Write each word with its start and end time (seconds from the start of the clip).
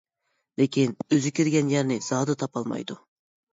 لېكىن 0.61 0.95
ئۆزى 1.09 1.33
كىرگەن 1.41 1.71
يەرنى 1.75 2.01
زادى 2.09 2.39
تاپالمايدۇ. 2.43 3.01